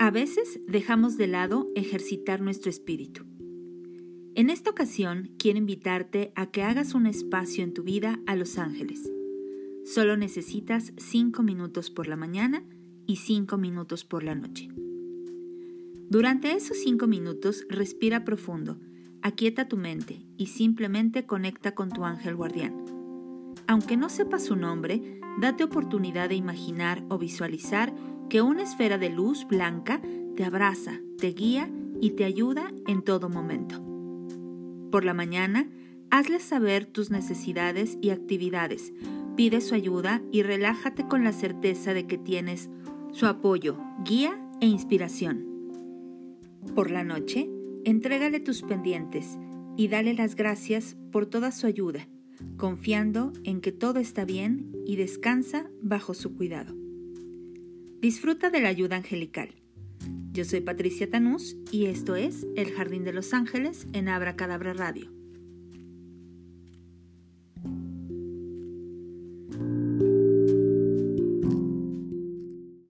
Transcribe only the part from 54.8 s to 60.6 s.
y descansa bajo su cuidado. Disfruta de la ayuda angelical. Yo soy